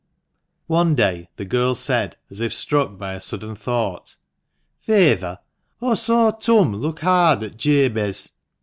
[0.65, 4.15] One day the girl said, as if struck by a sudden thought—
[4.81, 5.37] "Feyther,
[5.79, 8.31] aw saw Turn look hard at Jabez.